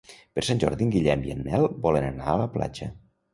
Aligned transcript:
Per 0.37 0.43
Sant 0.45 0.61
Jordi 0.63 0.85
en 0.87 0.93
Guillem 0.95 1.25
i 1.27 1.33
en 1.33 1.43
Nel 1.49 1.67
volen 1.85 2.07
anar 2.09 2.27
a 2.33 2.41
la 2.45 2.49
platja. 2.57 2.89